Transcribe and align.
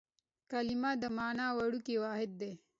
کلیمه 0.51 0.91
د 1.01 1.03
مانا 1.17 1.47
وړوکی 1.57 1.95
واحد 2.03 2.31
دئ. 2.39 2.53